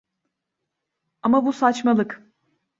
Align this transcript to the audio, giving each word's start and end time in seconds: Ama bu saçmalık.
Ama 1.21 1.45
bu 1.45 1.53
saçmalık. 1.53 2.21